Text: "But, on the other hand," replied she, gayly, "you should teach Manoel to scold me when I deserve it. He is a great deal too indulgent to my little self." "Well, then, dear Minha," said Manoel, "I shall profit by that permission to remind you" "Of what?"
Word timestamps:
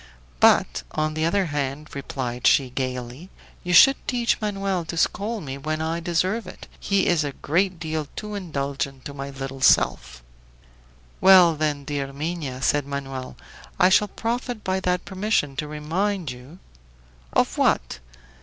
"But, 0.39 0.81
on 0.93 1.13
the 1.13 1.25
other 1.25 1.45
hand," 1.45 1.89
replied 1.93 2.47
she, 2.47 2.71
gayly, 2.71 3.29
"you 3.63 3.71
should 3.71 3.97
teach 4.07 4.41
Manoel 4.41 4.83
to 4.85 4.97
scold 4.97 5.43
me 5.43 5.59
when 5.59 5.79
I 5.79 5.99
deserve 5.99 6.47
it. 6.47 6.67
He 6.79 7.05
is 7.05 7.23
a 7.23 7.33
great 7.33 7.79
deal 7.79 8.07
too 8.15 8.33
indulgent 8.33 9.05
to 9.05 9.13
my 9.13 9.29
little 9.29 9.61
self." 9.61 10.23
"Well, 11.21 11.53
then, 11.55 11.83
dear 11.83 12.11
Minha," 12.11 12.63
said 12.63 12.87
Manoel, 12.87 13.37
"I 13.79 13.89
shall 13.89 14.07
profit 14.07 14.63
by 14.63 14.79
that 14.79 15.05
permission 15.05 15.55
to 15.57 15.67
remind 15.67 16.31
you" 16.31 16.57
"Of 17.33 17.59
what?" 17.59 17.99